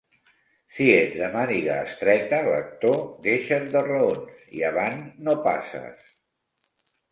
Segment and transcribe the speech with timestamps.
[0.77, 6.13] Si ets de màniga estreta, lector, deixa't de raons, i avant no passes!